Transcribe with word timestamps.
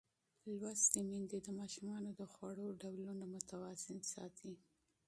تعلیم 0.43 0.57
یافته 0.67 0.99
میندې 1.09 1.37
د 1.41 1.47
ماشومانو 1.59 2.09
د 2.19 2.21
خوړو 2.31 2.67
ډولونه 2.81 3.23
متوازن 3.33 3.99
ساتي. 4.13 4.53